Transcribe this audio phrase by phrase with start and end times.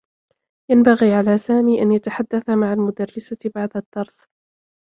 [0.71, 4.25] ينبغي على سامي أن يتحدّث مع المدرّسة بعد الدّرس.